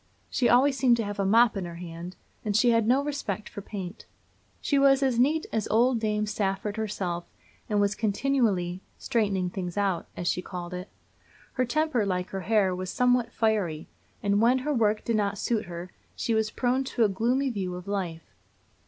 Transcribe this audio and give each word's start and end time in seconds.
She 0.31 0.49
always 0.49 0.75
seemed 0.75 0.97
to 0.97 1.03
have 1.03 1.19
a 1.19 1.25
mop 1.25 1.55
in 1.55 1.65
her 1.65 1.75
hand, 1.75 2.15
and 2.43 2.57
she 2.57 2.71
had 2.71 2.87
no 2.87 3.03
respect 3.03 3.47
for 3.47 3.61
paint. 3.61 4.07
She 4.59 4.79
was 4.79 5.03
as 5.03 5.19
neat 5.19 5.45
as 5.53 5.67
old 5.67 5.99
Dame 5.99 6.25
Safford 6.25 6.75
herself, 6.75 7.25
and 7.69 7.79
was 7.79 7.93
continually 7.93 8.81
"straightening 8.97 9.51
things 9.51 9.77
out," 9.77 10.07
as 10.17 10.27
she 10.27 10.41
called 10.41 10.73
it. 10.73 10.89
Her 11.53 11.65
temper, 11.65 12.03
like 12.03 12.29
her 12.31 12.41
hair, 12.41 12.73
was 12.75 12.89
somewhat 12.89 13.31
fiery; 13.31 13.87
and 14.23 14.41
when 14.41 14.57
her 14.65 14.73
work 14.73 15.03
did 15.05 15.17
not 15.17 15.37
suit 15.37 15.65
her, 15.65 15.91
she 16.15 16.33
was 16.33 16.49
prone 16.49 16.83
to 16.85 17.03
a 17.03 17.07
gloomy 17.07 17.51
view 17.51 17.75
of 17.75 17.87
life. 17.87 18.23